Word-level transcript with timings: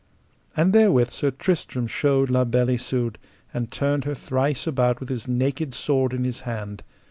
And 0.57 0.73
therewith 0.73 1.11
Sir 1.11 1.29
Tristram 1.29 1.85
showed 1.85 2.31
La 2.31 2.43
Beale 2.43 2.71
Isoud, 2.71 3.19
and 3.53 3.69
turned 3.69 4.03
her 4.05 4.15
thrice 4.15 4.65
about 4.65 4.99
with 4.99 5.09
his 5.09 5.27
naked 5.27 5.75
sword 5.75 6.11
in 6.11 6.23
his 6.23 6.39
hand. 6.39 6.81